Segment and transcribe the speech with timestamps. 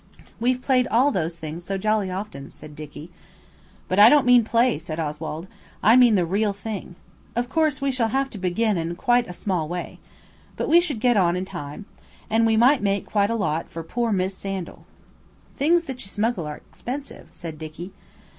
[0.39, 3.11] "We've played all those things so jolly often," said Dicky.
[3.87, 5.45] "But I don't mean play," said Oswald.
[5.83, 6.95] "I mean the real thing.
[7.35, 9.99] Of course we should have to begin in quite a small way.
[10.57, 11.85] But we should get on in time.
[12.31, 14.87] And we might make quite a lot for poor Miss Sandal."
[15.55, 17.91] "Things that you smuggle are expensive," said Dicky.